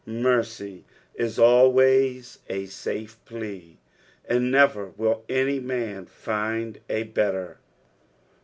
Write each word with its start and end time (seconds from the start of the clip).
Mercy 0.03 0.83
is 1.13 1.37
always 1.37 2.39
a 2.49 2.65
safe 2.65 3.19
plea, 3.23 3.77
and 4.27 4.49
never 4.49 4.87
will 4.97 5.23
any 5.29 5.59
man 5.59 6.07
find 6.07 6.79
abetter. 6.89 7.57